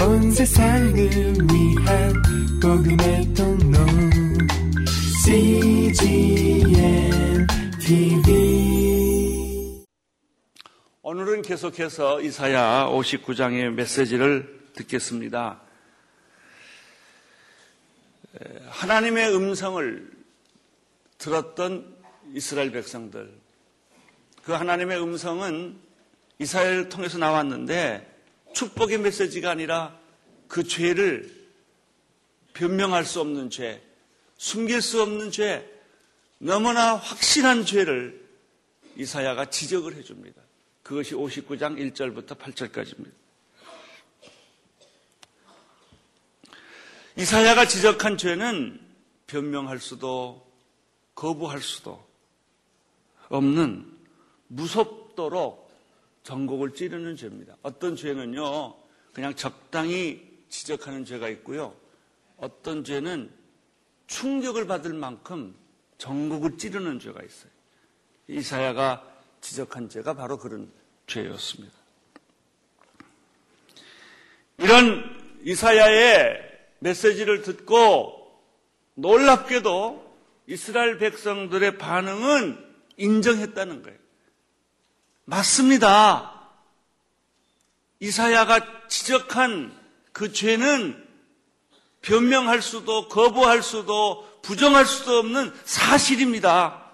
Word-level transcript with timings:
온 0.00 0.30
세상을 0.30 0.94
위한 0.94 2.12
복음의 2.62 3.34
통로 3.34 3.78
CGM 5.24 6.70
TV 7.80 9.82
오늘은 11.02 11.42
계속해서 11.42 12.20
이사야 12.20 12.86
59장의 12.86 13.70
메시지를 13.70 14.68
듣겠습니다. 14.74 15.60
하나님의 18.68 19.34
음성을 19.34 20.12
들었던 21.18 21.96
이스라엘 22.34 22.70
백성들. 22.70 23.32
그 24.44 24.52
하나님의 24.52 25.02
음성은 25.02 25.76
이스라엘을 26.38 26.88
통해서 26.88 27.18
나왔는데 27.18 28.07
축복의 28.52 28.98
메시지가 28.98 29.50
아니라 29.50 29.98
그 30.48 30.64
죄를 30.64 31.36
변명할 32.54 33.04
수 33.04 33.20
없는 33.20 33.50
죄, 33.50 33.82
숨길 34.36 34.82
수 34.82 35.02
없는 35.02 35.30
죄, 35.30 35.68
너무나 36.38 36.96
확실한 36.96 37.64
죄를 37.64 38.28
이사야가 38.96 39.50
지적을 39.50 39.94
해줍니다. 39.96 40.42
그것이 40.82 41.14
59장 41.14 41.92
1절부터 41.92 42.38
8절까지입니다. 42.38 43.12
이사야가 47.16 47.66
지적한 47.66 48.16
죄는 48.16 48.80
변명할 49.26 49.80
수도 49.80 50.48
거부할 51.14 51.60
수도 51.60 52.06
없는 53.28 53.98
무섭도록 54.46 55.67
전곡을 56.22 56.74
찌르는 56.74 57.16
죄입니다. 57.16 57.56
어떤 57.62 57.96
죄는요, 57.96 58.74
그냥 59.12 59.34
적당히 59.34 60.28
지적하는 60.48 61.04
죄가 61.04 61.28
있고요. 61.30 61.74
어떤 62.36 62.84
죄는 62.84 63.30
충격을 64.06 64.66
받을 64.66 64.94
만큼 64.94 65.54
전곡을 65.98 66.58
찌르는 66.58 67.00
죄가 67.00 67.22
있어요. 67.22 67.50
이사야가 68.28 69.04
지적한 69.40 69.88
죄가 69.88 70.14
바로 70.14 70.38
그런 70.38 70.70
죄였습니다. 71.06 71.76
이런 74.58 75.38
이사야의 75.44 76.48
메시지를 76.80 77.42
듣고 77.42 78.18
놀랍게도 78.94 80.08
이스라엘 80.46 80.98
백성들의 80.98 81.78
반응은 81.78 82.66
인정했다는 82.96 83.82
거예요. 83.82 83.98
맞습니다. 85.28 86.48
이사야가 88.00 88.88
지적한 88.88 89.78
그 90.12 90.32
죄는 90.32 91.06
변명할 92.00 92.62
수도 92.62 93.08
거부할 93.08 93.62
수도 93.62 94.26
부정할 94.40 94.86
수도 94.86 95.18
없는 95.18 95.52
사실입니다. 95.64 96.90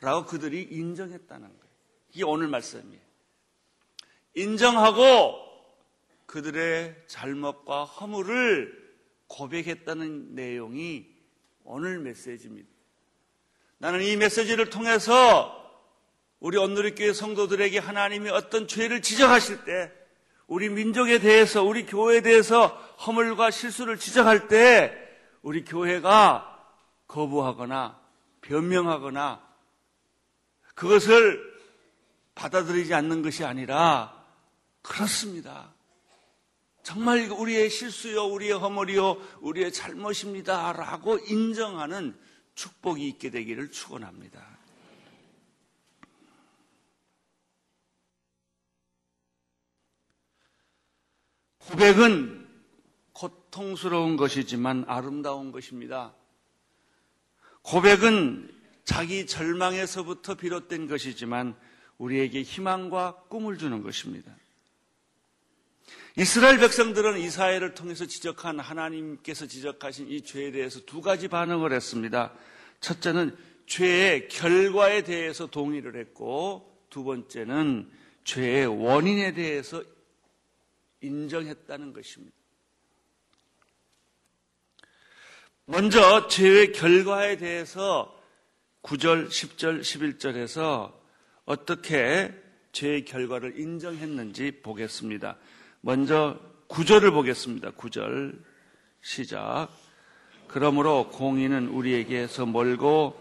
라고 0.00 0.26
그들이 0.26 0.66
인정했다는 0.68 1.46
거예요. 1.46 1.74
이게 2.12 2.24
오늘 2.24 2.48
말씀이에요. 2.48 3.00
인정하고 4.34 5.36
그들의 6.26 7.04
잘못과 7.06 7.84
허물을 7.84 8.96
고백했다는 9.28 10.34
내용이 10.34 11.06
오늘 11.62 12.00
메시지입니다. 12.00 12.68
나는 13.78 14.02
이 14.02 14.16
메시지를 14.16 14.70
통해서 14.70 15.65
우리 16.46 16.58
온누리교회 16.58 17.12
성도들에게 17.12 17.80
하나님이 17.80 18.30
어떤 18.30 18.68
죄를 18.68 19.02
지적하실 19.02 19.64
때 19.64 19.92
우리 20.46 20.68
민족에 20.68 21.18
대해서 21.18 21.64
우리 21.64 21.84
교회에 21.84 22.20
대해서 22.20 22.68
허물과 23.04 23.50
실수를 23.50 23.98
지적할 23.98 24.46
때 24.46 24.96
우리 25.42 25.64
교회가 25.64 26.56
거부하거나 27.08 28.00
변명하거나 28.42 29.44
그것을 30.76 31.42
받아들이지 32.36 32.94
않는 32.94 33.22
것이 33.22 33.44
아니라 33.44 34.24
그렇습니다. 34.82 35.74
정말 36.84 37.28
우리의 37.28 37.70
실수요, 37.70 38.24
우리의 38.26 38.52
허물이요, 38.52 39.16
우리의 39.40 39.72
잘못입니다. 39.72 40.72
라고 40.74 41.18
인정하는 41.26 42.16
축복이 42.54 43.04
있게 43.08 43.30
되기를 43.30 43.72
축원합니다. 43.72 44.55
고백은 51.70 52.46
고통스러운 53.12 54.16
것이지만 54.16 54.84
아름다운 54.86 55.50
것입니다. 55.50 56.14
고백은 57.62 58.52
자기 58.84 59.26
절망에서부터 59.26 60.36
비롯된 60.36 60.86
것이지만 60.86 61.56
우리에게 61.98 62.42
희망과 62.42 63.24
꿈을 63.28 63.58
주는 63.58 63.82
것입니다. 63.82 64.32
이스라엘 66.16 66.58
백성들은 66.58 67.18
이스라엘을 67.18 67.74
통해서 67.74 68.06
지적한 68.06 68.60
하나님께서 68.60 69.46
지적하신 69.46 70.08
이 70.08 70.22
죄에 70.22 70.52
대해서 70.52 70.80
두 70.86 71.02
가지 71.02 71.26
반응을 71.26 71.72
했습니다. 71.72 72.32
첫째는 72.80 73.36
죄의 73.66 74.28
결과에 74.28 75.02
대해서 75.02 75.46
동의를 75.46 75.96
했고 75.96 76.80
두 76.90 77.02
번째는 77.02 77.90
죄의 78.24 78.66
원인에 78.66 79.34
대해서 79.34 79.82
인정했다는 81.06 81.92
것입니다. 81.92 82.36
먼저 85.66 86.28
죄의 86.28 86.72
결과에 86.72 87.36
대해서 87.36 88.16
9절, 88.82 89.28
10절, 89.28 89.80
11절에서 89.80 90.92
어떻게 91.44 92.32
죄의 92.72 93.04
결과를 93.04 93.58
인정했는지 93.58 94.60
보겠습니다. 94.62 95.36
먼저 95.80 96.38
9절을 96.68 97.12
보겠습니다. 97.12 97.72
9절 97.72 98.38
시작. 99.00 99.68
그러므로 100.46 101.08
공의는 101.10 101.68
우리에게서 101.68 102.46
멀고 102.46 103.20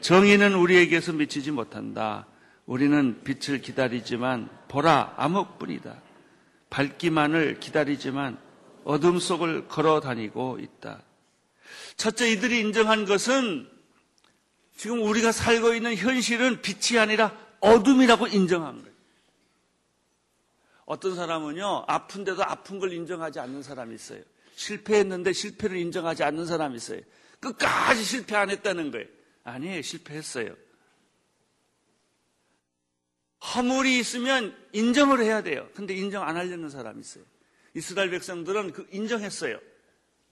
정의는 0.00 0.54
우리에게서 0.54 1.12
미치지 1.12 1.50
못한다. 1.50 2.26
우리는 2.66 3.22
빛을 3.24 3.60
기다리지만 3.60 4.48
보라 4.68 5.14
암흑뿐이다. 5.16 6.02
밝기만을 6.74 7.60
기다리지만 7.60 8.36
어둠 8.82 9.20
속을 9.20 9.68
걸어 9.68 10.00
다니고 10.00 10.58
있다. 10.60 11.02
첫째 11.96 12.28
이들이 12.30 12.58
인정한 12.60 13.04
것은 13.04 13.70
지금 14.76 15.02
우리가 15.02 15.30
살고 15.30 15.74
있는 15.74 15.94
현실은 15.94 16.60
빛이 16.62 16.98
아니라 16.98 17.36
어둠이라고 17.60 18.26
인정한 18.26 18.82
거예요. 18.82 18.94
어떤 20.84 21.14
사람은요, 21.14 21.84
아픈데도 21.86 22.42
아픈 22.42 22.80
걸 22.80 22.92
인정하지 22.92 23.38
않는 23.38 23.62
사람이 23.62 23.94
있어요. 23.94 24.20
실패했는데 24.56 25.32
실패를 25.32 25.76
인정하지 25.76 26.24
않는 26.24 26.44
사람이 26.44 26.76
있어요. 26.76 27.00
끝까지 27.38 28.02
실패 28.02 28.34
안 28.34 28.50
했다는 28.50 28.90
거예요. 28.90 29.06
아니에요, 29.44 29.80
실패했어요. 29.80 30.54
허물이 33.52 33.98
있으면 33.98 34.56
인정을 34.72 35.22
해야 35.22 35.42
돼요. 35.42 35.68
근데 35.74 35.94
인정 35.94 36.26
안 36.26 36.36
하려는 36.36 36.70
사람이 36.70 37.00
있어요. 37.00 37.24
이스라엘 37.74 38.10
백성들은 38.10 38.72
그 38.72 38.86
인정했어요. 38.90 39.58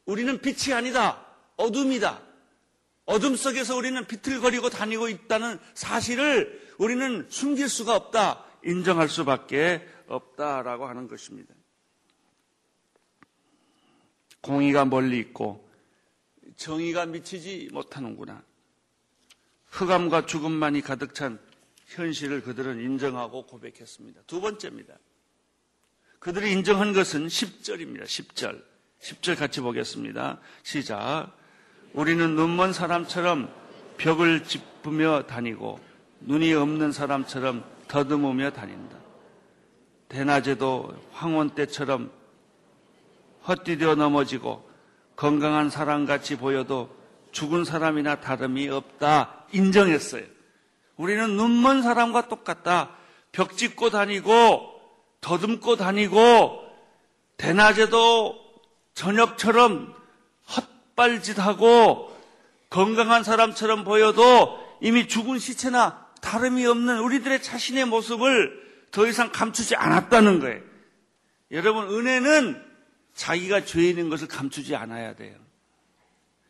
우리는 0.07 0.41
빛이 0.41 0.75
아니다. 0.75 1.27
어둠이다. 1.57 2.23
어둠 3.05 3.37
속에서 3.37 3.77
우리는 3.77 4.07
비틀거리고 4.07 4.71
다니고 4.71 5.09
있다는 5.09 5.59
사실을 5.75 6.61
우리는 6.79 7.27
숨길 7.29 7.69
수가 7.69 7.95
없다. 7.95 8.45
인정할 8.65 9.09
수밖에 9.09 9.87
없다라고 10.07 10.87
하는 10.87 11.09
것입니다. 11.09 11.55
공의가 14.41 14.85
멀리 14.85 15.19
있고 15.19 15.69
정의가 16.57 17.07
미치지 17.07 17.69
못하는구나. 17.73 18.43
흑암과 19.67 20.27
죽음만이 20.27 20.81
가득 20.81 21.15
찬 21.15 21.39
현실을 21.87 22.43
그들은 22.43 22.81
인정하고 22.81 23.47
고백했습니다. 23.47 24.23
두 24.27 24.41
번째입니다. 24.41 24.95
그들이 26.19 26.53
인정한 26.53 26.93
것은 26.93 27.27
10절입니다. 27.27 28.05
10절. 28.05 28.63
10절 29.01 29.39
같이 29.39 29.61
보겠습니다. 29.61 30.39
시작. 30.63 31.33
우리는 31.93 32.37
눈먼 32.37 32.73
사람처럼 32.73 33.53
벽을 33.99 34.45
짚으며 34.45 35.27
다니고 35.27 35.81
눈이 36.21 36.55
없는 36.55 36.93
사람처럼 36.93 37.65
더듬으며 37.89 38.53
다닌다. 38.53 38.97
대낮에도 40.09 40.95
황혼 41.11 41.51
때처럼 41.51 42.13
헛디뎌 43.49 43.97
넘어지고 43.97 44.69
건강한 45.17 45.71
사람같이 45.71 46.37
보여도 46.37 46.95
죽은 47.33 47.65
사람이나 47.65 48.21
다름이 48.21 48.69
없다. 48.69 49.47
인정했어요. 49.53 50.25
우리는 50.97 51.37
눈먼 51.37 51.83
사람과 51.83 52.29
똑같다. 52.29 52.91
벽 53.33 53.57
짚고 53.57 53.91
다니고 53.91 54.81
더듬고 55.21 55.77
다니고 55.77 56.63
대낮에도 57.37 58.39
저녁처럼 58.95 59.95
헛발짓하고 60.97 62.17
건강한 62.69 63.23
사람처럼 63.23 63.85
보여도 63.85 64.59
이미 64.81 65.09
죽은 65.09 65.39
시체나 65.39 66.07
다름이 66.21 66.67
없는 66.67 67.01
우리들의 67.01 67.43
자신의 67.43 67.87
모습을 67.87 68.63
더 68.91 69.07
이상 69.07 69.33
감추지 69.33 69.75
않았다는 69.77 70.41
거예요. 70.41 70.61
여러분, 71.51 71.89
은혜는 71.89 72.63
자기가 73.15 73.65
죄인인 73.65 74.09
것을 74.09 74.29
감추지 74.29 74.75
않아야 74.77 75.15
돼요. 75.15 75.35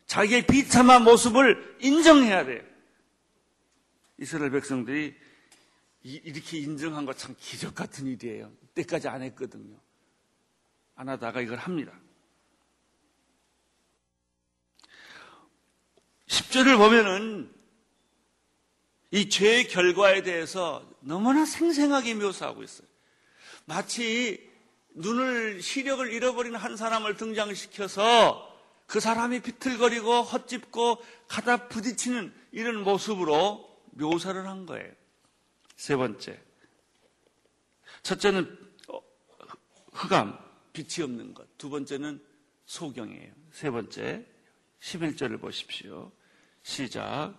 자기의 0.05 0.45
비참한 0.47 1.03
모습을 1.03 1.77
인정해야 1.79 2.45
돼요. 2.45 2.61
이스라엘 4.23 4.51
백성들이 4.51 5.15
이렇게 6.03 6.57
인정한 6.57 7.05
것 7.05 7.17
참 7.17 7.35
기적 7.39 7.75
같은 7.75 8.07
일이에요. 8.07 8.51
때까지 8.73 9.07
안 9.09 9.21
했거든요. 9.21 9.77
안 10.95 11.09
하다가 11.09 11.41
이걸 11.41 11.57
합니다. 11.57 11.93
10절을 16.27 16.77
보면은 16.77 17.53
이 19.11 19.29
죄의 19.29 19.67
결과에 19.67 20.23
대해서 20.23 20.89
너무나 21.01 21.45
생생하게 21.45 22.15
묘사하고 22.15 22.63
있어요. 22.63 22.87
마치 23.65 24.49
눈을 24.95 25.61
시력을 25.61 26.11
잃어버린 26.11 26.55
한 26.55 26.77
사람을 26.77 27.17
등장시켜서 27.17 28.49
그 28.87 28.99
사람이 28.99 29.41
비틀거리고 29.41 30.23
헛짚고 30.23 31.03
가다 31.27 31.67
부딪히는 31.67 32.33
이런 32.51 32.83
모습으로 32.83 33.72
묘사를 33.95 34.47
한 34.47 34.65
거예요. 34.65 34.91
세 35.75 35.95
번째. 35.95 36.39
첫째는 38.03 38.57
어, 38.89 38.99
흑암, 39.93 40.37
빛이 40.73 41.03
없는 41.03 41.33
것. 41.33 41.57
두 41.57 41.69
번째는 41.69 42.21
소경이에요. 42.65 43.31
세 43.51 43.69
번째, 43.69 44.25
11절을 44.79 45.39
보십시오. 45.39 46.11
시작. 46.63 47.33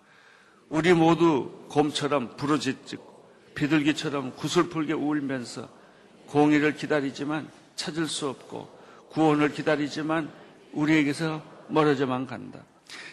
우리 0.69 0.93
모두 0.93 1.67
곰처럼 1.71 2.37
부러지고 2.37 3.29
비둘기처럼 3.55 4.35
구슬풀게 4.37 4.93
울면서 4.95 5.69
공의를 6.27 6.75
기다리지만 6.75 7.51
찾을 7.77 8.07
수 8.09 8.29
없고 8.29 8.69
구원을 9.11 9.53
기다리지만 9.53 10.33
우리에게서 10.73 11.43
멀어져만 11.69 12.27
간다. 12.27 12.65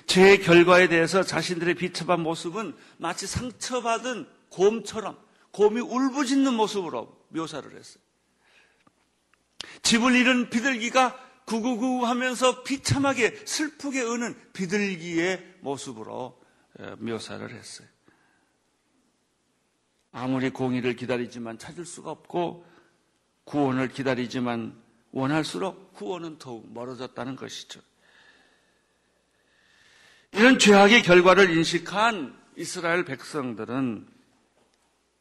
죄의 0.08 0.42
결과에 0.42 0.88
대해서 0.88 1.24
자신들의 1.24 1.76
비참한 1.76 2.22
모습은 2.22 2.76
마치 2.98 3.28
상처받은 3.28 4.28
곰처럼 4.50 5.18
곰이 5.52 5.80
울부짖는 5.80 6.54
모습으로 6.54 7.16
묘사를 7.30 7.74
했어요. 7.76 8.04
집을 9.84 10.16
잃은 10.16 10.50
비둘기가 10.50 11.18
구구구 11.46 12.06
하면서 12.06 12.64
비참하게 12.64 13.46
슬프게 13.46 14.02
우는 14.02 14.36
비둘기의 14.54 15.58
모습으로 15.62 16.42
묘사를 17.00 17.50
했어요. 17.50 17.88
아무리 20.14 20.50
공의를 20.50 20.96
기다리지만 20.96 21.58
찾을 21.58 21.86
수가 21.86 22.12
없고 22.12 22.66
구원을 23.46 23.90
기다리지만 23.90 24.82
원할수록 25.12 25.94
구원은 25.94 26.38
더욱 26.38 26.72
멀어졌다는 26.74 27.36
것이죠. 27.36 27.82
이런 30.34 30.60
죄악의 30.60 31.04
결과를 31.04 31.56
인식한 31.56 32.38
이스라엘 32.56 33.04
백성들은 33.04 34.08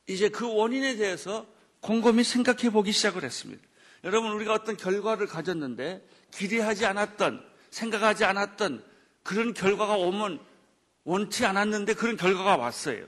이제 0.06 0.28
그 0.28 0.52
원인에 0.52 0.96
대해서 0.96 1.46
곰곰이 1.80 2.22
생각해 2.24 2.70
보기 2.70 2.92
시작을 2.92 3.24
했습니다. 3.24 3.62
여러분, 4.04 4.32
우리가 4.32 4.54
어떤 4.54 4.76
결과를 4.76 5.26
가졌는데 5.26 6.06
기대하지 6.30 6.86
않았던, 6.86 7.44
생각하지 7.70 8.24
않았던 8.24 8.84
그런 9.22 9.52
결과가 9.52 9.94
오면 9.94 10.40
원치 11.04 11.44
않았는데 11.44 11.94
그런 11.94 12.16
결과가 12.16 12.56
왔어요. 12.56 13.04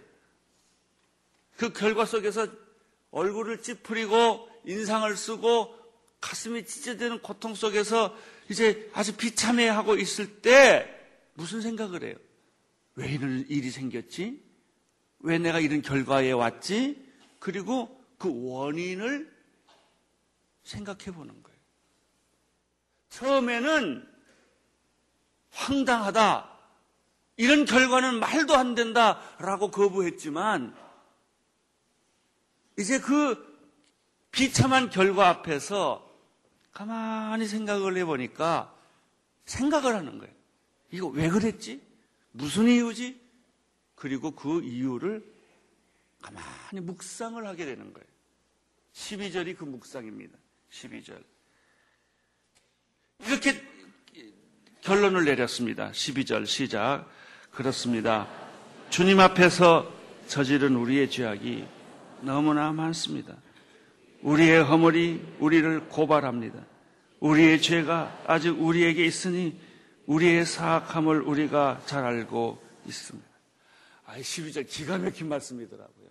그 1.56 1.72
결과 1.72 2.04
속에서 2.04 2.48
얼굴을 3.10 3.62
찌푸리고 3.62 4.48
인상을 4.64 5.16
쓰고 5.16 5.78
가슴이 6.20 6.66
찢어지는 6.66 7.20
고통 7.20 7.54
속에서 7.54 8.16
이제 8.48 8.90
아주 8.92 9.16
비참해하고 9.16 9.96
있을 9.96 10.40
때 10.40 10.91
무슨 11.34 11.60
생각을 11.60 12.04
해요? 12.04 12.16
왜 12.94 13.08
이런 13.08 13.44
일이 13.48 13.70
생겼지? 13.70 14.42
왜 15.20 15.38
내가 15.38 15.60
이런 15.60 15.82
결과에 15.82 16.32
왔지? 16.32 17.10
그리고 17.38 18.04
그 18.18 18.30
원인을 18.32 19.32
생각해 20.62 21.12
보는 21.12 21.42
거예요. 21.42 21.58
처음에는 23.08 24.08
황당하다. 25.50 26.50
이런 27.36 27.64
결과는 27.64 28.20
말도 28.20 28.54
안 28.54 28.74
된다 28.74 29.20
라고 29.38 29.70
거부했지만 29.70 30.76
이제 32.78 33.00
그 33.00 33.52
비참한 34.30 34.90
결과 34.90 35.28
앞에서 35.28 36.08
가만히 36.72 37.46
생각을 37.46 37.96
해보니까 37.98 38.74
생각을 39.44 39.94
하는 39.94 40.18
거예요. 40.18 40.34
이거 40.92 41.08
왜 41.08 41.28
그랬지? 41.28 41.80
무슨 42.32 42.68
이유지? 42.68 43.20
그리고 43.94 44.30
그 44.30 44.62
이유를 44.62 45.24
가만히 46.20 46.80
묵상을 46.80 47.44
하게 47.46 47.64
되는 47.64 47.92
거예요. 47.92 48.06
12절이 48.92 49.56
그 49.56 49.64
묵상입니다. 49.64 50.38
12절. 50.70 51.22
이렇게 53.26 53.62
결론을 54.82 55.24
내렸습니다. 55.24 55.90
12절 55.92 56.46
시작. 56.46 57.08
그렇습니다. 57.50 58.28
주님 58.90 59.20
앞에서 59.20 59.92
저지른 60.26 60.76
우리의 60.76 61.10
죄악이 61.10 61.66
너무나 62.20 62.72
많습니다. 62.72 63.36
우리의 64.22 64.62
허물이 64.62 65.36
우리를 65.38 65.88
고발합니다. 65.88 66.66
우리의 67.20 67.62
죄가 67.62 68.24
아직 68.26 68.50
우리에게 68.50 69.04
있으니 69.04 69.58
우리의 70.12 70.44
사악함을 70.44 71.22
우리가 71.22 71.82
잘 71.86 72.04
알고 72.04 72.62
있습니다. 72.86 73.28
아, 74.06 74.18
12절 74.18 74.68
기가 74.68 74.98
막힌 74.98 75.28
말씀이더라고요. 75.28 76.08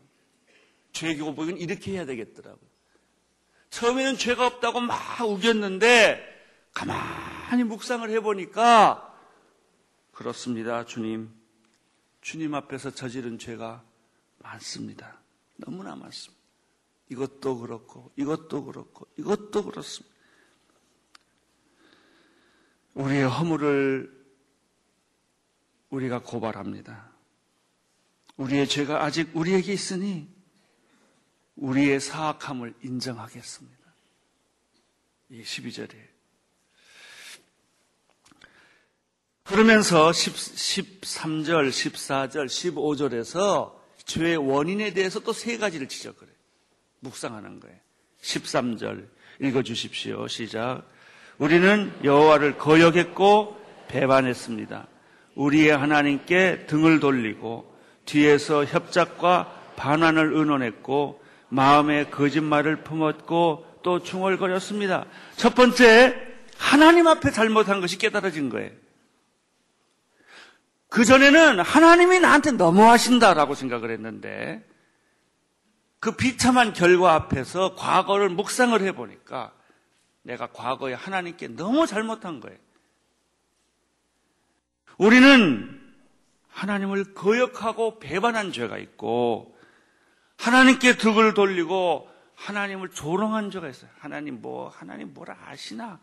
죄 0.92 1.16
고복은 1.16 1.58
이렇게 1.58 1.92
해야 1.94 2.06
되겠더라고요. 2.06 2.72
처음에는 3.70 4.18
죄가 4.18 4.48
없다고 4.48 4.82
막 4.82 5.22
우겼는데 5.22 6.20
가만히 6.74 7.64
묵상을 7.64 8.10
해보니까 8.10 9.08
그렇습니다, 10.12 10.86
주님. 10.86 11.32
주님 12.22 12.54
앞에서 12.56 12.92
저지른 12.92 13.38
죄가 13.40 13.84
많습니다. 14.40 15.20
너무나 15.58 15.96
많습니다. 15.96 16.42
이것도 17.10 17.60
그렇고, 17.60 18.12
이것도 18.16 18.66
그렇고, 18.66 19.08
이것도 19.18 19.66
그렇습니다. 19.66 20.11
우리의 22.94 23.28
허물을 23.28 24.22
우리가 25.90 26.20
고발합니다. 26.20 27.12
우리의 28.38 28.68
죄가 28.68 29.04
아직 29.04 29.30
우리에게 29.36 29.74
있으니 29.74 30.28
우리의 31.56 32.00
사악함을 32.00 32.74
인정하겠습니다. 32.82 33.78
이 35.30 35.42
12절이에요. 35.44 36.12
그러면서 39.44 40.14
10, 40.14 40.34
13절, 40.34 41.70
14절, 41.70 42.46
15절에서 42.46 43.76
죄의 44.06 44.38
원인에 44.38 44.94
대해서 44.94 45.20
또 45.20 45.34
세 45.34 45.58
가지를 45.58 45.88
지적을 45.88 46.28
해요. 46.28 46.36
묵상하는 47.02 47.60
거예요. 47.60 47.78
13절 48.22 49.10
읽어 49.42 49.62
주십시오. 49.64 50.28
시작. 50.28 50.88
우리는 51.42 51.92
여호와를 52.04 52.60
거역했고 52.60 53.60
배반했습니다. 53.88 54.86
우리의 55.34 55.76
하나님께 55.76 56.68
등을 56.68 57.00
돌리고 57.00 57.76
뒤에서 58.06 58.64
협작과 58.64 59.52
반환을 59.76 60.34
의논했고 60.36 61.20
마음에 61.50 62.06
거짓말을 62.12 62.84
품었고 62.84 63.66
또 63.82 64.04
중얼거렸습니다. 64.04 65.06
첫 65.36 65.56
번째 65.56 66.16
하나님 66.60 67.08
앞에 67.08 67.32
잘못한 67.32 67.82
것이 67.82 67.98
깨달아진 67.98 68.50
거예요. 68.50 68.70
그 70.90 71.04
전에는 71.06 71.60
하나님이 71.60 72.20
나한테 72.20 72.52
너무하신다라고 72.52 73.56
생각을 73.56 73.90
했는데 73.90 74.64
그 76.00 76.12
비참한 76.12 76.74
결과 76.74 77.16
앞에서 77.16 77.74
과거를 77.74 78.30
묵상을 78.30 78.80
해보니까 78.80 79.54
내가 80.24 80.48
과거에 80.48 80.94
하나님께 80.94 81.50
너무 81.50 81.88
잘못한 81.88 82.40
거예요. 82.40 82.58
우리는 84.98 85.80
하나님을 86.48 87.14
거역하고 87.14 88.00
배반한 88.00 88.52
죄가 88.52 88.78
있고 88.78 89.58
하나님께 90.38 90.98
득을 90.98 91.34
돌리고 91.34 92.10
하나님을 92.36 92.90
조롱한 92.90 93.52
자가 93.52 93.70
있어요. 93.70 93.90
하나님 94.00 94.42
뭐, 94.42 94.70
하나님 94.70 95.14
뭐라 95.14 95.38
아시나? 95.46 96.00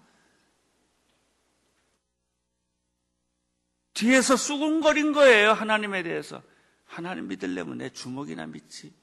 뒤에서 3.95 4.37
수군거린 4.37 5.13
거예요. 5.13 5.53
하나님에 5.53 6.05
대해서. 6.05 6.43
하나님 6.85 7.27
믿으려면 7.27 7.79
내 7.79 7.91
주먹이나 7.91 8.47
믿지. 8.47 8.95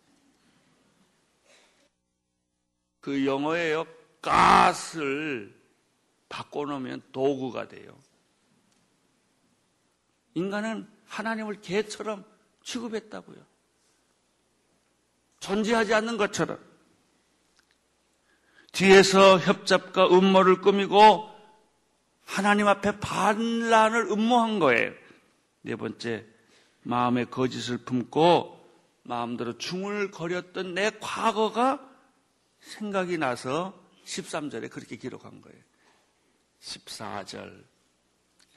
그 3.02 3.26
영어에요. 3.26 3.86
가스를 4.26 5.56
바꿔놓으면 6.30 7.04
도구가 7.12 7.68
돼요. 7.68 7.96
인간은 10.34 10.90
하나님을 11.06 11.62
개처럼 11.62 12.26
취급했다고요. 12.64 13.38
존재하지 15.40 15.94
않는 15.94 16.18
것처럼. 16.18 16.60
뒤에서 18.72 19.38
협잡과 19.38 20.08
음모를 20.08 20.60
꾸미고 20.60 21.30
하나님 22.26 22.68
앞에 22.68 23.00
반란을 23.00 24.12
음모한 24.12 24.58
거예요. 24.58 24.92
네 25.62 25.76
번째, 25.76 26.26
마음의 26.82 27.30
거짓을 27.30 27.78
품고 27.78 28.56
마음대로 29.04 29.58
중을거렸던 29.60 30.74
내 30.74 30.90
과거가 31.00 31.80
생각이 32.60 33.20
나서 33.20 33.85
13절에 34.06 34.70
그렇게 34.70 34.96
기록한 34.96 35.42
거예요. 35.42 35.60
14절. 36.62 37.64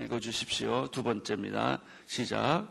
읽어주십시오. 0.01 0.89
두 0.93 1.03
번째입니다. 1.03 1.83
시작. 2.07 2.69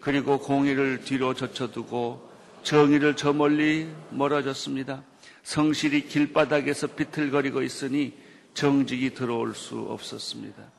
그리고 0.00 0.38
공의를 0.38 1.02
뒤로 1.04 1.34
젖혀두고 1.34 2.30
정의를 2.62 3.16
저 3.16 3.32
멀리 3.32 3.88
멀어졌습니다. 4.10 5.02
성실이 5.42 6.08
길바닥에서 6.08 6.88
비틀거리고 6.88 7.62
있으니 7.62 8.14
정직이 8.52 9.14
들어올 9.14 9.54
수 9.54 9.78
없었습니다. 9.78 10.70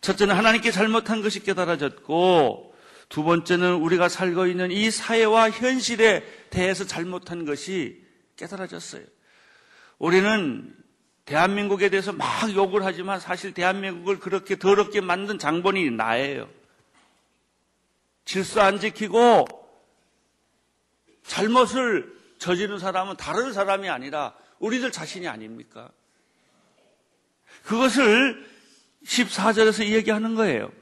첫째는 0.00 0.34
하나님께 0.34 0.70
잘못한 0.70 1.22
것이 1.22 1.40
깨달아졌고 1.42 2.74
두 3.08 3.22
번째는 3.22 3.76
우리가 3.76 4.08
살고 4.08 4.46
있는 4.46 4.70
이 4.70 4.90
사회와 4.90 5.50
현실에 5.50 6.22
대해서 6.50 6.84
잘못한 6.84 7.44
것이 7.44 8.04
깨달아졌어요. 8.36 9.04
우리는 9.98 10.74
대한민국에 11.24 11.90
대해서 11.90 12.12
막 12.12 12.26
욕을 12.54 12.84
하지만 12.84 13.20
사실 13.20 13.52
대한민국을 13.52 14.18
그렇게 14.18 14.56
더럽게 14.58 15.00
만든 15.00 15.38
장본이 15.38 15.90
나예요. 15.90 16.48
질서 18.24 18.60
안 18.62 18.78
지키고 18.78 19.46
잘못을 21.22 22.16
저지른 22.38 22.78
사람은 22.78 23.16
다른 23.16 23.52
사람이 23.52 23.88
아니라 23.88 24.34
우리들 24.58 24.92
자신이 24.92 25.28
아닙니까? 25.28 25.90
그것을 27.64 28.46
14절에서 29.04 29.86
이야기하는 29.86 30.34
거예요. 30.34 30.72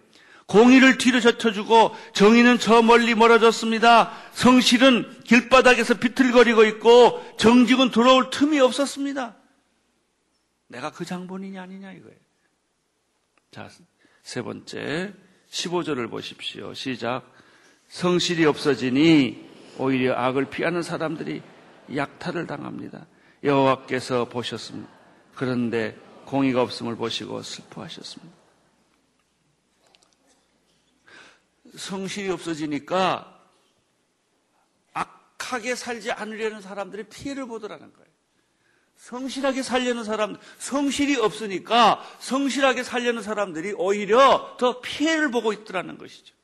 공의를 0.46 0.98
뒤로 0.98 1.20
젖혀주고 1.20 1.94
정의는 2.12 2.58
저 2.58 2.80
멀리 2.82 3.14
멀어졌습니다. 3.14 4.12
성실은 4.32 5.22
길바닥에서 5.24 5.94
비틀거리고 5.94 6.64
있고 6.64 7.22
정직은 7.36 7.90
들어올 7.90 8.30
틈이 8.30 8.60
없었습니다. 8.60 9.36
내가 10.68 10.92
그 10.92 11.04
장본인이 11.04 11.58
아니냐 11.58 11.92
이거예요. 11.92 12.16
자, 13.50 13.68
세 14.22 14.42
번째 14.42 15.14
15절을 15.50 16.10
보십시오. 16.10 16.74
시작. 16.74 17.22
성실이 17.88 18.44
없어지니 18.44 19.46
오히려 19.78 20.14
악을 20.14 20.46
피하는 20.46 20.82
사람들이 20.82 21.42
약탈을 21.94 22.46
당합니다. 22.46 23.06
여호와께서 23.42 24.26
보셨습니다. 24.26 24.90
그런데 25.34 25.96
공의가 26.24 26.62
없음을 26.62 26.96
보시고 26.96 27.42
슬퍼하셨습니다. 27.42 28.45
성실이 31.76 32.30
없어지니까 32.30 33.32
악하게 34.92 35.74
살지 35.74 36.10
않으려는 36.12 36.60
사람들이 36.60 37.04
피해를 37.04 37.46
보더라는 37.46 37.92
거예요. 37.92 38.06
성실하게 38.96 39.62
살려는 39.62 40.04
사람, 40.04 40.36
성실이 40.58 41.16
없으니까 41.16 42.02
성실하게 42.18 42.82
살려는 42.82 43.22
사람들이 43.22 43.74
오히려 43.76 44.56
더 44.58 44.80
피해를 44.80 45.30
보고 45.30 45.52
있더라는 45.52 45.98
것이죠. 45.98 46.34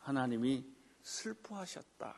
하나님이 0.00 0.64
슬퍼하셨다. 1.02 2.14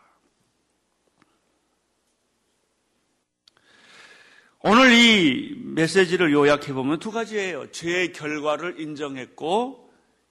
오늘 4.62 4.92
이 4.92 5.54
메시지를 5.56 6.32
요약해보면 6.32 6.98
두 6.98 7.10
가지예요. 7.10 7.70
죄의 7.70 8.12
결과를 8.12 8.78
인정했고, 8.78 9.89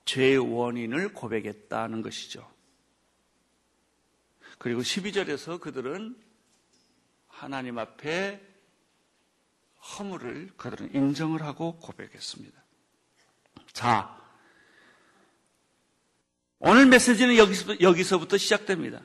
죄의 0.09 0.39
원인을 0.39 1.13
고백했다는 1.13 2.01
것이죠. 2.01 2.49
그리고 4.57 4.81
12절에서 4.81 5.59
그들은 5.61 6.17
하나님 7.27 7.77
앞에 7.77 8.41
허물을 9.77 10.53
그들은 10.57 10.95
인정을 10.95 11.43
하고 11.43 11.77
고백했습니다. 11.77 12.59
자, 13.71 14.19
오늘 16.57 16.87
메시지는 16.87 17.37
여기서 17.37 17.65
부터, 17.65 17.79
여기서부터 17.79 18.37
시작됩니다. 18.37 19.01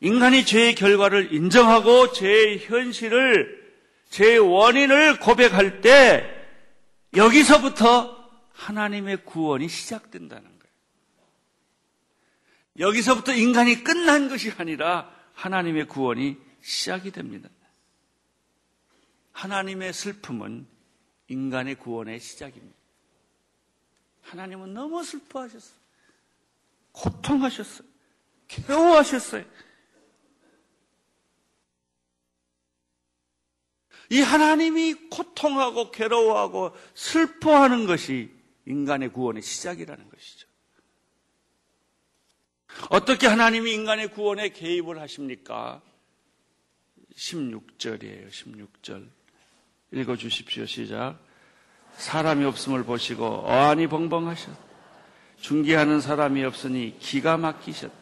인간이 0.00 0.44
죄의 0.44 0.74
결과를 0.74 1.32
인정하고 1.32 2.12
죄의 2.12 2.58
현실을, 2.58 3.72
죄의 4.10 4.40
원인을 4.40 5.20
고백할 5.20 5.80
때 5.80 6.28
여기서부터 7.14 8.15
하나님의 8.56 9.24
구원이 9.24 9.68
시작된다는 9.68 10.44
거예요. 10.44 10.74
여기서부터 12.78 13.32
인간이 13.32 13.84
끝난 13.84 14.28
것이 14.28 14.50
아니라 14.56 15.10
하나님의 15.34 15.86
구원이 15.86 16.36
시작이 16.62 17.12
됩니다. 17.12 17.48
하나님의 19.32 19.92
슬픔은 19.92 20.66
인간의 21.28 21.76
구원의 21.76 22.20
시작입니다. 22.20 22.76
하나님은 24.22 24.72
너무 24.72 25.04
슬퍼하셨어요. 25.04 25.76
고통하셨어요. 26.92 27.86
괴로워하셨어요. 28.48 29.44
이 34.08 34.20
하나님이 34.20 34.94
고통하고 35.10 35.90
괴로워하고 35.90 36.74
슬퍼하는 36.94 37.86
것이 37.86 38.35
인간의 38.66 39.12
구원의 39.12 39.42
시작이라는 39.42 40.10
것이죠. 40.10 40.48
어떻게 42.90 43.26
하나님이 43.26 43.72
인간의 43.72 44.10
구원에 44.10 44.50
개입을 44.50 45.00
하십니까? 45.00 45.80
16절이에요, 47.14 48.28
16절. 48.28 49.08
읽어 49.92 50.16
주십시오. 50.16 50.66
시작. 50.66 51.18
사람이 51.96 52.44
없음을 52.44 52.84
보시고 52.84 53.24
어안이 53.24 53.86
벙벙하셨. 53.86 54.54
중계하는 55.40 56.00
사람이 56.00 56.44
없으니 56.44 56.98
기가 56.98 57.36
막히셨다. 57.36 57.94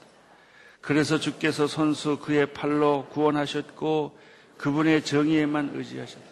그래서 0.80 1.18
주께서 1.18 1.66
손수 1.66 2.18
그의 2.18 2.52
팔로 2.52 3.06
구원하셨고 3.10 4.18
그분의 4.58 5.04
정의에만 5.04 5.70
의지하셨다. 5.74 6.24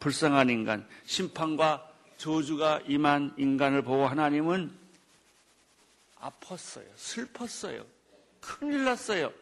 불쌍한 0.00 0.50
인간, 0.50 0.86
심판과 1.04 1.85
저주가 2.16 2.80
임한 2.86 3.34
인간을 3.36 3.82
보고 3.82 4.06
하나님은 4.06 4.70
아팠어요. 6.20 6.86
슬펐어요. 6.96 7.84
큰일 8.40 8.84
났어요. 8.84 9.32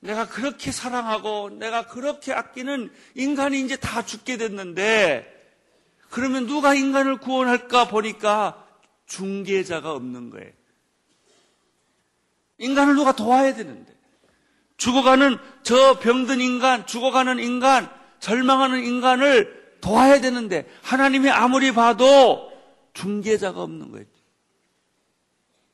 내가 0.00 0.28
그렇게 0.28 0.70
사랑하고 0.70 1.50
내가 1.50 1.86
그렇게 1.86 2.32
아끼는 2.32 2.92
인간이 3.14 3.60
이제 3.60 3.76
다 3.76 4.04
죽게 4.04 4.36
됐는데 4.36 5.34
그러면 6.10 6.46
누가 6.46 6.74
인간을 6.74 7.18
구원할까 7.18 7.88
보니까 7.88 8.66
중개자가 9.06 9.92
없는 9.92 10.30
거예요. 10.30 10.52
인간을 12.58 12.94
누가 12.94 13.12
도와야 13.12 13.54
되는데 13.54 13.94
죽어가는 14.76 15.38
저 15.64 15.98
병든 15.98 16.40
인간, 16.40 16.86
죽어가는 16.86 17.40
인간, 17.40 17.90
절망하는 18.20 18.84
인간을 18.84 19.57
도와야 19.80 20.20
되는데 20.20 20.68
하나님이 20.82 21.30
아무리 21.30 21.72
봐도 21.72 22.52
중개자가 22.94 23.62
없는 23.62 23.92
거예요. 23.92 24.06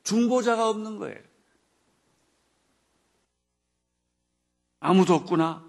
중보자가 0.04 0.68
없는 0.68 0.98
거예요. 0.98 1.18
아무도 4.80 5.14
없구나. 5.14 5.64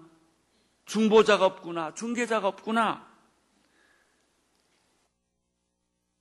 중보자가 0.84 1.46
없구나. 1.46 1.94
중개자가 1.94 2.48
없구나. 2.48 3.06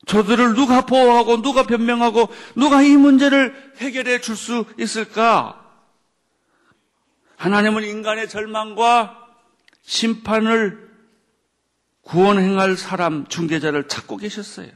저들을 0.06 0.54
누가 0.54 0.86
보호하고 0.86 1.42
누가 1.42 1.64
변명하고 1.64 2.30
누가 2.56 2.82
이 2.82 2.96
문제를 2.96 3.74
해결해 3.78 4.22
줄 4.22 4.36
수 4.36 4.66
있을까? 4.80 5.62
하나님은 7.38 7.84
인간의 7.84 8.30
절망과 8.30 9.28
심판을 9.82 10.85
구원 12.06 12.38
행할 12.40 12.78
사람 12.78 13.26
중개자를 13.28 13.88
찾고 13.88 14.18
계셨어요. 14.18 14.70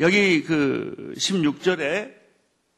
여기 0.00 0.42
그 0.42 1.12
16절에 1.16 2.14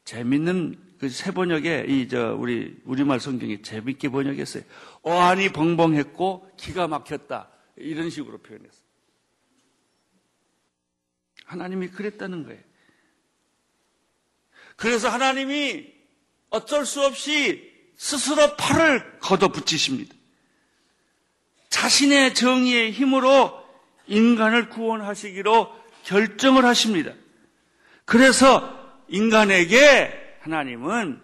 재밌는 0.04 0.88
그 0.98 1.08
세 1.08 1.30
번역에 1.30 1.86
이 1.88 2.08
저 2.08 2.34
우리 2.34 2.76
우리말 2.84 3.20
성경이 3.20 3.62
재밌게 3.62 4.08
번역했어요. 4.08 4.64
어안이 5.02 5.50
벙벙했고 5.50 6.50
기가 6.56 6.88
막혔다 6.88 7.50
이런 7.76 8.10
식으로 8.10 8.38
표현했어요. 8.38 8.82
하나님이 11.44 11.88
그랬다는 11.88 12.42
거예요. 12.44 12.60
그래서 14.74 15.08
하나님이 15.08 15.86
어쩔 16.50 16.84
수 16.84 17.04
없이 17.04 17.72
스스로 17.96 18.56
팔을 18.56 19.20
걷어붙이십니다. 19.20 20.17
자신의 21.68 22.34
정의의 22.34 22.92
힘으로 22.92 23.64
인간을 24.06 24.68
구원하시기로 24.70 25.74
결정을 26.04 26.64
하십니다. 26.64 27.12
그래서 28.04 28.74
인간에게 29.08 30.38
하나님은 30.40 31.22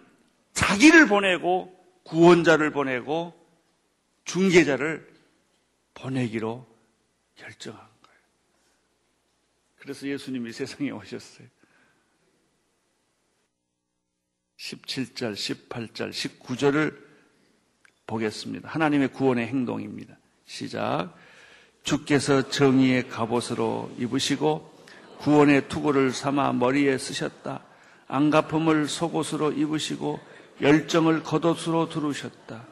자기를 0.53 1.07
보내고 1.07 1.75
구원자를 2.03 2.71
보내고 2.71 3.33
중개자를 4.25 5.11
보내기로 5.95 6.65
결정한 7.35 7.79
거예요. 7.79 8.19
그래서 9.77 10.07
예수님이 10.07 10.53
세상에 10.53 10.91
오셨어요. 10.91 11.47
17절, 14.57 15.33
18절, 15.33 16.11
19절을 16.11 17.03
보겠습니다. 18.07 18.69
하나님의 18.69 19.09
구원의 19.09 19.47
행동입니다. 19.47 20.17
시작. 20.45 21.13
주께서 21.83 22.49
정의의 22.49 23.09
갑옷으로 23.09 23.91
입으시고 23.97 24.73
구원의 25.19 25.67
투구를 25.67 26.11
삼아 26.11 26.53
머리에 26.53 26.97
쓰셨다. 26.97 27.61
안가품을 28.07 28.87
속옷으로 28.87 29.53
입으시고 29.53 30.19
열정을 30.61 31.23
겉옷으로 31.23 31.89
두르셨다. 31.89 32.63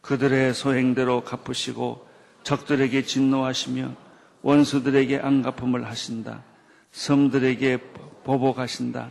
그들의 0.00 0.54
소행대로 0.54 1.22
갚으시고 1.22 2.06
적들에게 2.42 3.02
진노하시며 3.02 3.94
원수들에게 4.42 5.18
안가품을 5.18 5.86
하신다. 5.86 6.42
성들에게 6.90 7.78
보복하신다. 8.24 9.10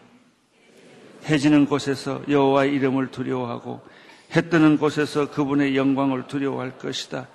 해지는 1.26 1.66
곳에서 1.66 2.22
여호와의 2.28 2.74
이름을 2.74 3.12
두려워하고 3.12 3.82
해 4.36 4.50
뜨는 4.50 4.78
곳에서 4.78 5.30
그분의 5.32 5.76
영광을 5.76 6.28
두려워할 6.28 6.78
것이다. 6.78 7.28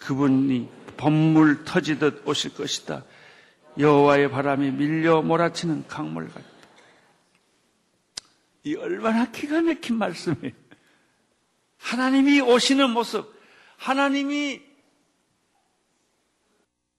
그분이 0.00 0.68
범물 0.96 1.64
터지듯 1.64 2.26
오실 2.26 2.54
것이다. 2.54 3.04
여호와의 3.78 4.30
바람이 4.30 4.72
밀려 4.72 5.22
몰아치는 5.22 5.86
강물 5.86 6.28
같다. 6.28 6.46
이 8.64 8.74
얼마나 8.74 9.30
기가 9.30 9.62
막힌 9.62 9.96
말씀이에요. 9.96 10.52
하나님이 11.78 12.40
오시는 12.40 12.90
모습, 12.90 13.32
하나님이 13.76 14.60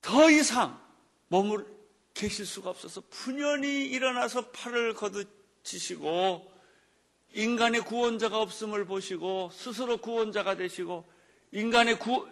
더 0.02 0.32
이상 0.32 0.80
머물 1.28 1.68
계실 2.14 2.46
수가 2.46 2.72
없어서 2.72 3.02
분연히 3.10 3.86
일어나서 3.86 4.50
팔을 4.50 4.96
거듭지시고 4.96 6.52
인간의 7.34 7.82
구원자가 7.82 8.40
없음을 8.40 8.86
보시고 8.86 9.52
스스로 9.54 9.98
구원자가 9.98 10.56
되시고 10.56 11.08
인간의 11.52 12.00
구, 12.00 12.28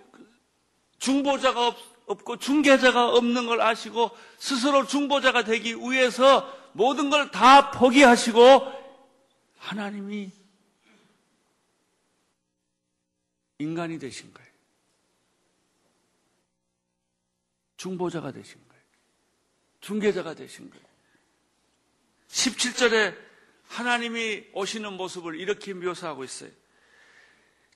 중보자가 1.00 1.68
없, 1.68 1.78
없고 2.08 2.38
중개자가 2.38 3.10
없는 3.10 3.48
걸 3.48 3.62
아시고 3.62 4.12
스스로 4.38 4.86
중보자가 4.86 5.44
되기 5.44 5.76
위해서 5.76 6.58
모든 6.74 7.10
걸 7.10 7.32
다 7.32 7.72
포기하시고 7.72 8.80
하나님이 9.58 10.32
인간이 13.60 14.00
되신 14.00 14.34
거예요. 14.34 14.50
중보자가 17.78 18.32
되신 18.32 18.56
거예요. 18.68 18.84
중개자가 19.82 20.34
되신 20.34 20.70
거예요. 20.70 20.86
17절에 22.30 23.18
하나님이 23.68 24.48
오시는 24.54 24.94
모습을 24.94 25.40
이렇게 25.40 25.74
묘사하고 25.74 26.24
있어요. 26.24 26.52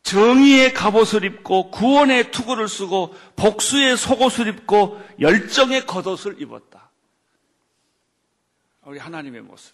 정의의 0.04 0.74
갑옷을 0.74 1.24
입고 1.24 1.72
구원의 1.72 2.32
투구를 2.32 2.68
쓰고 2.68 3.16
복수의 3.38 3.98
속옷을 3.98 4.48
입고 4.48 5.02
열정의 5.20 5.86
겉옷을 5.86 6.42
입었다. 6.42 6.92
우리 8.86 9.00
하나님의 9.00 9.42
모습. 9.42 9.74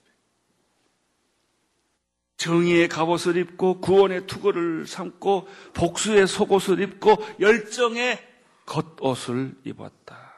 정의의 2.37 2.87
갑옷을 2.87 3.35
입고 3.37 3.81
구원의 3.81 4.27
투구를 4.27 4.87
삼고 4.87 5.49
복수의 5.73 6.27
속옷을 6.27 6.79
입고 6.79 7.17
열정의 7.39 8.19
겉옷을 8.65 9.55
입었다. 9.65 10.33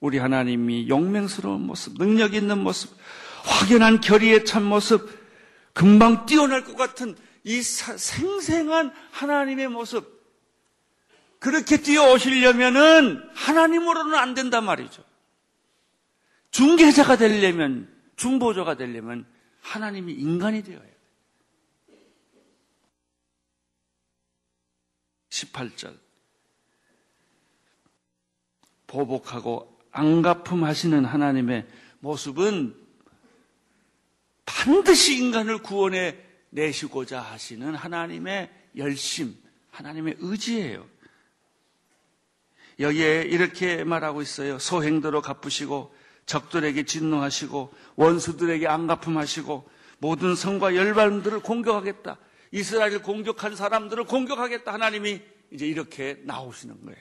우리 0.00 0.18
하나님이 0.18 0.88
용맹스러운 0.88 1.66
모습, 1.66 1.98
능력 1.98 2.34
있는 2.34 2.58
모습, 2.58 2.90
확연한 3.44 4.00
결의의 4.00 4.44
참 4.44 4.64
모습, 4.64 5.08
금방 5.72 6.26
뛰어날 6.26 6.64
것 6.64 6.74
같은 6.76 7.16
이 7.44 7.62
생생한 7.62 8.92
하나님의 9.12 9.68
모습, 9.68 10.14
그렇게 11.38 11.76
뛰어오시려면은 11.76 13.22
하나님으로는 13.34 14.14
안 14.14 14.34
된단 14.34 14.64
말이죠. 14.64 15.04
중개자가 16.50 17.16
되려면, 17.16 17.92
중보자가 18.16 18.76
되려면 18.76 19.26
하나님이 19.60 20.14
인간이 20.14 20.62
되어야 20.62 20.80
돼요. 20.80 20.94
18절. 25.28 25.98
보복하고 28.86 29.78
안가품하시는 29.90 31.04
하나님의 31.04 31.66
모습은 31.98 32.74
반드시 34.46 35.18
인간을 35.18 35.58
구원해 35.58 36.23
내시고자 36.54 37.20
하시는 37.20 37.74
하나님의 37.74 38.50
열심, 38.76 39.34
하나님의 39.70 40.16
의지예요. 40.18 40.86
여기에 42.80 43.22
이렇게 43.22 43.84
말하고 43.84 44.22
있어요. 44.22 44.58
소행도로 44.58 45.20
갚으시고 45.22 45.94
적들에게 46.26 46.84
진노하시고 46.84 47.72
원수들에게 47.96 48.66
안 48.66 48.86
갚음하시고 48.86 49.68
모든 49.98 50.34
성과 50.34 50.74
열반들을 50.74 51.40
공격하겠다. 51.40 52.18
이스라엘을 52.52 53.02
공격한 53.02 53.56
사람들을 53.56 54.04
공격하겠다. 54.04 54.72
하나님이 54.72 55.22
이제 55.50 55.66
이렇게 55.66 56.20
나오시는 56.24 56.84
거예요. 56.84 56.98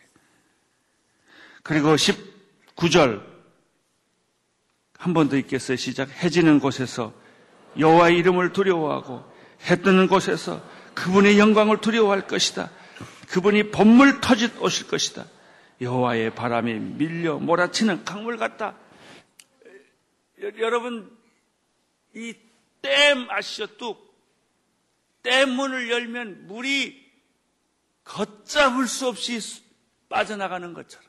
그리고 1.64 1.96
19절 1.96 3.24
한 4.98 5.14
번 5.14 5.30
더 5.30 5.36
읽겠어요. 5.38 5.78
시작. 5.78 6.10
해지는 6.24 6.60
곳에서 6.60 7.14
여호와의 7.78 8.18
이름을 8.18 8.54
두려워하고 8.54 9.33
해 9.70 9.76
뜨는 9.82 10.08
곳에서 10.08 10.62
그분의 10.94 11.40
영광을 11.40 11.80
두려워할 11.82 12.28
것이다. 12.28 12.70
그분이 13.30 13.72
본물 13.72 14.22
터짓 14.22 14.62
오실 14.62 14.88
것이다. 14.88 15.26
여호와의 15.82 16.36
바람이 16.36 16.74
밀려 16.74 17.38
몰아치는 17.40 18.06
강물 18.06 18.38
같다. 18.38 18.76
여러분 20.60 21.10
이 22.16 22.34
댐 22.84 23.30
아시죠? 23.32 23.66
뚝. 23.78 24.14
댐 25.24 25.50
문을 25.52 25.90
열면 25.90 26.48
물이 26.48 27.02
걷잡을 28.04 28.88
수 28.88 29.08
없이 29.08 29.40
빠져나가는 30.10 30.74
것처럼 30.74 31.08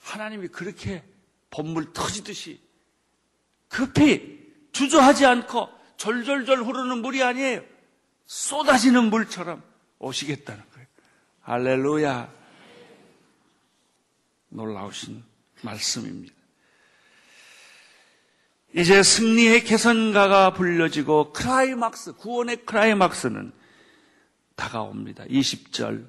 하나님이 0.00 0.48
그렇게 0.48 1.04
본물 1.50 1.92
터지듯이 1.92 2.58
급히 3.68 4.42
주저하지 4.72 5.26
않고 5.26 5.68
졸졸졸 5.96 6.64
흐르는 6.64 7.02
물이 7.02 7.22
아니에요. 7.22 7.62
쏟아지는 8.26 9.04
물처럼 9.10 9.62
오시겠다는 9.98 10.62
거예요. 10.72 10.86
할렐루야. 11.42 12.32
놀라우신 14.48 15.22
말씀입니다. 15.62 16.34
이제 18.74 19.02
승리의 19.02 19.64
개선가가 19.64 20.52
불려지고 20.52 21.32
크라이막스, 21.32 22.14
구원의 22.14 22.66
크라이막스는 22.66 23.52
다가옵니다. 24.54 25.24
20절, 25.24 26.06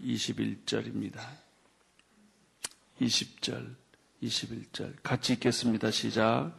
21절입니다. 0.00 1.20
20절, 3.00 3.74
21절. 4.22 4.94
같이 5.02 5.32
읽겠습니다. 5.32 5.90
시작. 5.90 6.52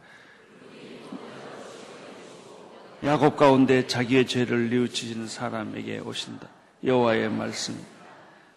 야곱 3.04 3.36
가운데 3.36 3.86
자기의 3.86 4.26
죄를 4.26 4.70
뉘우치시는 4.70 5.26
사람에게 5.26 5.98
오신다. 5.98 6.46
여호와의 6.84 7.30
말씀. 7.30 7.76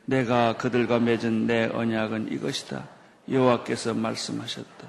내가 0.05 0.53
그들과 0.57 0.99
맺은 0.99 1.47
내 1.47 1.65
언약은 1.73 2.31
이것이다. 2.31 2.87
여호와께서 3.31 3.95
말씀하셨다. 3.95 4.87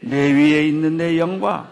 내 0.00 0.32
위에 0.32 0.66
있는 0.66 0.96
내 0.96 1.16
영과 1.16 1.70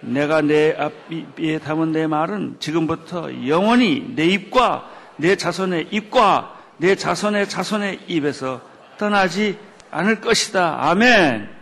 내가 0.00 0.40
내 0.40 0.72
앞에 0.76 1.58
담은 1.58 1.90
내 1.90 2.06
말은 2.06 2.56
지금부터 2.60 3.48
영원히 3.48 4.12
내 4.14 4.26
입과 4.26 4.88
내 5.16 5.34
자손의 5.34 5.88
입과 5.90 6.56
내 6.76 6.94
자손의 6.94 7.48
자손의 7.48 8.00
입에서 8.06 8.60
떠나지 8.98 9.58
않을 9.90 10.20
것이다. 10.20 10.88
아멘. 10.88 11.57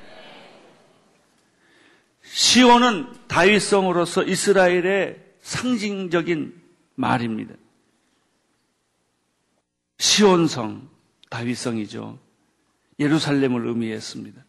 시온은 2.32 3.12
다윗성으로서 3.28 4.24
이스라엘의 4.24 5.24
상징적인 5.40 6.60
말입니다. 6.94 7.54
시온성, 9.98 10.90
다윗성이죠. 11.30 12.18
예루살렘을 12.98 13.66
의미했습니다. 13.66 14.44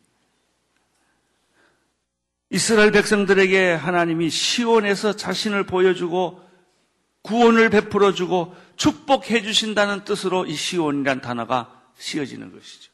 이스라엘 2.49 2.91
백성들에게 2.91 3.73
하나님이 3.73 4.29
시온에서 4.29 5.15
자신을 5.15 5.65
보여주고 5.65 6.41
구원을 7.21 7.69
베풀어 7.69 8.13
주고 8.13 8.55
축복해 8.77 9.41
주신다는 9.41 10.05
뜻으로 10.05 10.45
이 10.45 10.55
시온이란 10.55 11.19
단어가 11.19 11.83
씌어지는 11.97 12.53
것이죠. 12.53 12.91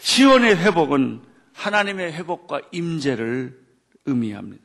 시온의 0.00 0.56
회복은 0.56 1.29
하나님의 1.60 2.14
회복과 2.14 2.62
임재를 2.72 3.66
의미합니다. 4.06 4.64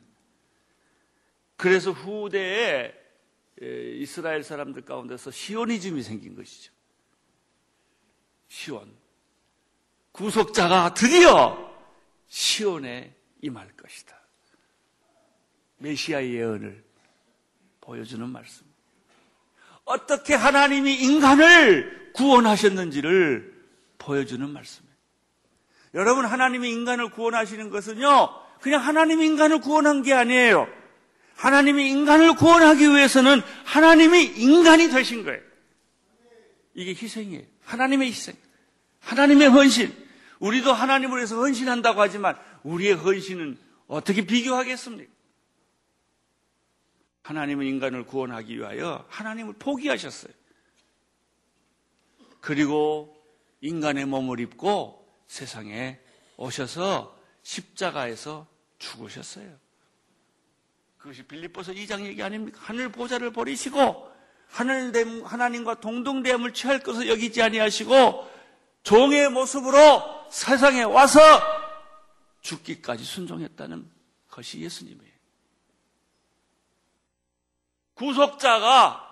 그래서 1.58 1.90
후대에 1.90 2.94
이스라엘 3.60 4.42
사람들 4.42 4.82
가운데서 4.82 5.30
시오니즘이 5.30 6.02
생긴 6.02 6.34
것이죠. 6.34 6.72
시온. 8.48 8.94
구속자가 10.12 10.94
드디어 10.94 11.70
시온에 12.28 13.14
임할 13.42 13.68
것이다. 13.76 14.18
메시아의 15.78 16.34
예언을 16.34 16.82
보여주는 17.82 18.26
말씀. 18.26 18.64
어떻게 19.84 20.34
하나님이 20.34 20.94
인간을 20.94 22.12
구원하셨는지를 22.14 23.54
보여주는 23.98 24.48
말씀이에요. 24.48 24.85
여러분, 25.94 26.26
하나님이 26.26 26.70
인간을 26.70 27.10
구원하시는 27.10 27.70
것은요, 27.70 28.28
그냥 28.60 28.82
하나님이 28.82 29.26
인간을 29.26 29.60
구원한 29.60 30.02
게 30.02 30.12
아니에요. 30.12 30.68
하나님이 31.36 31.88
인간을 31.90 32.34
구원하기 32.34 32.88
위해서는 32.88 33.42
하나님이 33.64 34.24
인간이 34.36 34.88
되신 34.88 35.24
거예요. 35.24 35.40
이게 36.74 36.90
희생이에요. 36.90 37.42
하나님의 37.64 38.08
희생. 38.08 38.34
하나님의 39.00 39.48
헌신. 39.48 39.94
우리도 40.40 40.72
하나님을 40.72 41.18
위해서 41.18 41.36
헌신한다고 41.36 42.00
하지만 42.00 42.36
우리의 42.62 42.94
헌신은 42.94 43.58
어떻게 43.86 44.26
비교하겠습니까? 44.26 45.10
하나님은 47.22 47.66
인간을 47.66 48.04
구원하기 48.06 48.56
위하여 48.56 49.04
하나님을 49.08 49.54
포기하셨어요. 49.58 50.32
그리고 52.40 53.16
인간의 53.60 54.06
몸을 54.06 54.38
입고 54.40 55.05
세상에 55.26 55.98
오셔서 56.36 57.16
십자가에서 57.42 58.46
죽으셨어요. 58.78 59.56
그것이 60.98 61.22
빌립보서 61.22 61.72
2장 61.72 62.04
얘기 62.04 62.22
아닙니까? 62.22 62.58
하늘 62.62 62.90
보좌를 62.90 63.32
버리시고 63.32 64.12
하늘 64.48 64.92
하나님과 65.24 65.80
동등됨을 65.80 66.52
취할 66.52 66.80
것을 66.80 67.08
여기지 67.08 67.42
아니하시고 67.42 68.30
종의 68.82 69.30
모습으로 69.30 70.26
세상에 70.30 70.82
와서 70.82 71.20
죽기까지 72.40 73.04
순종했다는 73.04 73.90
것이 74.30 74.60
예수님이에요. 74.60 75.12
구속자가 77.94 79.02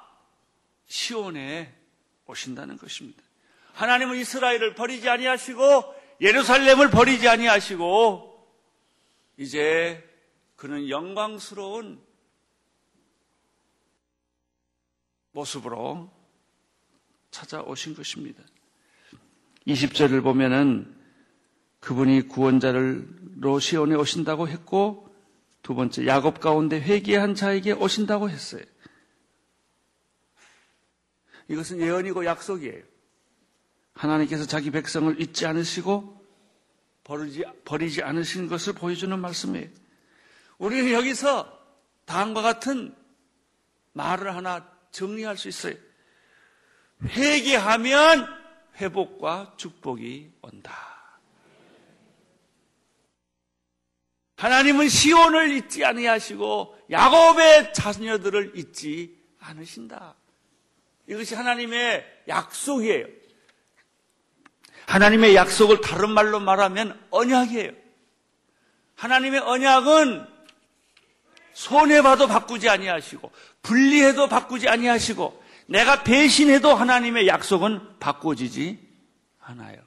시온에 0.86 1.74
오신다는 2.26 2.76
것입니다. 2.76 3.22
하나님은 3.72 4.16
이스라엘을 4.16 4.74
버리지 4.74 5.08
아니하시고 5.08 5.93
예루살렘을 6.20 6.90
버리지 6.90 7.28
아니하시고 7.28 8.34
이제 9.36 10.02
그는 10.56 10.88
영광스러운 10.88 12.00
모습으로 15.32 16.10
찾아오신 17.30 17.94
것입니다. 17.94 18.42
20절을 19.66 20.22
보면은 20.22 20.94
그분이 21.80 22.28
구원자를로 22.28 23.58
시온에 23.58 23.94
오신다고 23.94 24.48
했고 24.48 25.14
두 25.62 25.74
번째 25.74 26.06
야곱 26.06 26.40
가운데 26.40 26.80
회개한 26.80 27.34
자에게 27.34 27.72
오신다고 27.72 28.30
했어요. 28.30 28.62
이것은 31.48 31.80
예언이고 31.80 32.24
약속이에요. 32.24 32.93
하나님께서 33.94 34.46
자기 34.46 34.70
백성을 34.70 35.20
잊지 35.20 35.46
않으시고 35.46 36.24
버리지, 37.04 37.44
버리지 37.64 38.02
않으신 38.02 38.48
것을 38.48 38.72
보여주는 38.72 39.16
말씀이에요. 39.18 39.68
우리는 40.58 40.92
여기서 40.92 41.60
다음과 42.06 42.42
같은 42.42 42.94
말을 43.92 44.34
하나 44.34 44.68
정리할 44.90 45.36
수 45.36 45.48
있어요. 45.48 45.74
회개하면 47.04 48.26
회복과 48.76 49.54
축복이 49.56 50.32
온다. 50.42 50.94
하나님은 54.36 54.88
시온을 54.88 55.52
잊지 55.52 55.84
아니하시고 55.84 56.86
야곱의 56.90 57.72
자녀들을 57.72 58.58
잊지 58.58 59.16
않으신다. 59.38 60.16
이것이 61.06 61.34
하나님의 61.34 62.22
약속이에요. 62.28 63.23
하나님의 64.86 65.34
약속을 65.34 65.80
다른 65.80 66.10
말로 66.10 66.40
말하면 66.40 66.98
언약이에요. 67.10 67.72
하나님의 68.96 69.40
언약은 69.40 70.26
손해봐도 71.52 72.26
바꾸지 72.26 72.68
아니하시고 72.68 73.30
분리해도 73.62 74.28
바꾸지 74.28 74.68
아니하시고 74.68 75.42
내가 75.66 76.02
배신해도 76.02 76.74
하나님의 76.74 77.26
약속은 77.26 77.98
바꿔지지 77.98 78.78
않아요. 79.40 79.78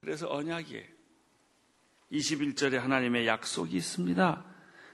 그래서 0.00 0.26
언약이에요. 0.30 0.84
21절에 2.12 2.78
하나님의 2.78 3.26
약속이 3.26 3.76
있습니다. 3.76 4.44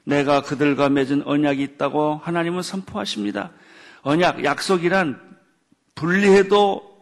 내가 0.05 0.43
그들과 0.43 0.89
맺은 0.89 1.23
언약이 1.27 1.63
있다고 1.63 2.17
하나님은 2.17 2.63
선포하십니다. 2.63 3.53
언약, 4.03 4.45
약속이란 4.45 5.39
분리해도 5.95 6.94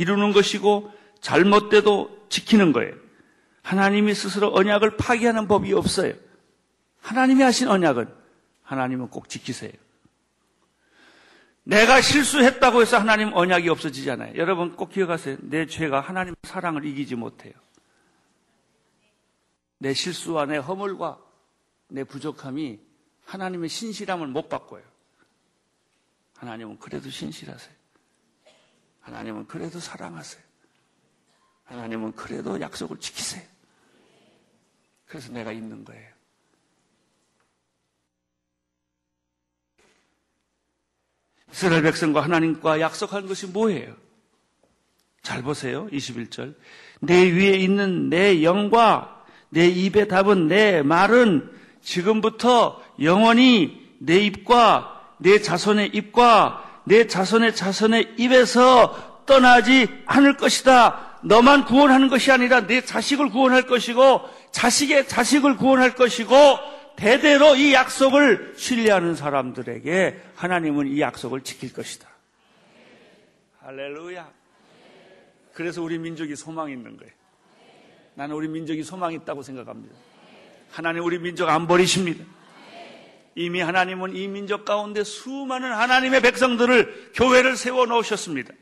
이루는 0.00 0.32
것이고 0.32 0.90
잘못돼도 1.20 2.26
지키는 2.30 2.72
거예요. 2.72 2.94
하나님이 3.62 4.14
스스로 4.14 4.54
언약을 4.54 4.96
파기하는 4.96 5.46
법이 5.46 5.74
없어요. 5.74 6.14
하나님이 7.02 7.42
하신 7.42 7.68
언약은 7.68 8.08
하나님은 8.62 9.08
꼭 9.08 9.28
지키세요. 9.28 9.72
내가 11.64 12.00
실수했다고 12.00 12.80
해서 12.80 12.98
하나님 12.98 13.34
언약이 13.34 13.68
없어지잖아요. 13.68 14.36
여러분 14.36 14.74
꼭 14.74 14.90
기억하세요. 14.90 15.36
내 15.42 15.66
죄가 15.66 16.00
하나님 16.00 16.34
사랑을 16.44 16.86
이기지 16.86 17.14
못해요. 17.16 17.52
내 19.78 19.92
실수와 19.92 20.46
내 20.46 20.56
허물과 20.56 21.18
내 21.88 22.04
부족함이 22.04 22.80
하나님의 23.26 23.68
신실함을 23.68 24.28
못 24.28 24.48
바꿔요. 24.48 24.82
하나님은 26.36 26.78
그래도 26.78 27.10
신실하세요. 27.10 27.79
하나님은 29.00 29.46
그래도 29.46 29.80
사랑하세요. 29.80 30.42
하나님은 31.64 32.12
그래도 32.12 32.60
약속을 32.60 32.98
지키세요. 32.98 33.42
그래서 35.06 35.32
내가 35.32 35.52
있는 35.52 35.84
거예요. 35.84 36.10
이스라엘 41.52 41.82
백성과 41.82 42.20
하나님과 42.20 42.80
약속한 42.80 43.26
것이 43.26 43.46
뭐예요? 43.46 43.96
잘 45.22 45.42
보세요. 45.42 45.88
21절. 45.88 46.54
내 47.00 47.30
위에 47.30 47.56
있는 47.56 48.08
내 48.08 48.42
영과 48.42 49.24
내 49.48 49.66
입에 49.66 50.06
답은 50.06 50.48
내 50.48 50.82
말은 50.82 51.50
지금부터 51.82 52.82
영원히 53.00 53.94
내 53.98 54.18
입과 54.20 55.14
내 55.18 55.40
자손의 55.40 55.90
입과 55.94 56.69
내 56.90 57.06
자손의 57.06 57.54
자손의 57.54 58.14
입에서 58.18 59.22
떠나지 59.24 59.86
않을 60.06 60.36
것이다. 60.36 61.20
너만 61.22 61.64
구원하는 61.64 62.08
것이 62.08 62.32
아니라 62.32 62.66
내 62.66 62.80
자식을 62.80 63.30
구원할 63.30 63.62
것이고 63.62 64.28
자식의 64.50 65.06
자식을 65.06 65.56
구원할 65.56 65.94
것이고 65.94 66.34
대대로 66.96 67.54
이 67.54 67.72
약속을 67.72 68.54
신뢰하는 68.56 69.14
사람들에게 69.14 70.20
하나님은 70.34 70.88
이 70.88 71.00
약속을 71.00 71.42
지킬 71.42 71.72
것이다. 71.72 72.08
할렐루야. 73.60 74.28
그래서 75.54 75.82
우리 75.82 75.96
민족이 75.96 76.34
소망이 76.34 76.72
있는 76.72 76.96
거예요. 76.96 77.12
나는 78.14 78.34
우리 78.34 78.48
민족이 78.48 78.82
소망이 78.82 79.14
있다고 79.14 79.42
생각합니다. 79.42 79.94
하나님 80.72 81.04
우리 81.04 81.20
민족 81.20 81.48
안 81.48 81.68
버리십니다. 81.68 82.24
이미 83.40 83.62
하나님은 83.62 84.14
이 84.14 84.28
민족 84.28 84.66
가운데 84.66 85.02
수많은 85.02 85.72
하나님의 85.72 86.20
백성들을 86.20 87.12
교회를 87.14 87.56
세워 87.56 87.86
놓으셨습니다. 87.86 88.52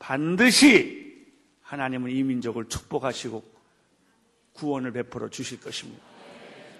반드시 0.00 1.24
하나님은 1.62 2.10
이 2.10 2.24
민족을 2.24 2.68
축복하시고 2.68 3.44
구원을 4.54 4.92
베풀어 4.92 5.28
주실 5.28 5.60
것입니다. 5.60 6.02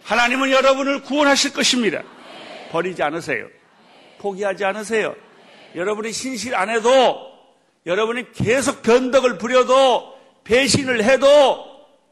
하나님은 0.02 0.50
여러분을 0.50 1.02
구원하실 1.02 1.52
것입니다. 1.52 2.02
버리지 2.72 3.04
않으세요. 3.04 3.48
포기하지 4.18 4.64
않으세요. 4.64 5.14
여러분이 5.76 6.10
신실 6.10 6.56
안 6.56 6.70
해도 6.70 7.30
여러분이 7.86 8.32
계속 8.32 8.82
변덕을 8.82 9.38
부려도 9.38 10.18
배신을 10.42 11.04
해도 11.04 11.64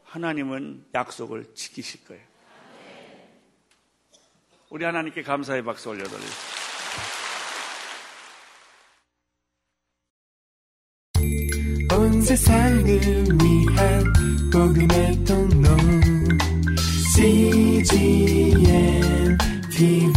하나님은 0.05 0.85
약속을 0.95 1.53
지키실 1.53 2.05
거예요. 2.05 2.30
우리 4.71 4.85
하나님께 4.85 5.21
감사의 5.21 5.63
박수 5.65 5.89
올려드립니다. 5.89 6.31
온 11.93 12.21
세상을 12.21 12.85
위한 12.85 14.13
복음의 14.53 15.25
통로 15.25 15.67
CGM 17.13 18.57
TV 19.69 20.10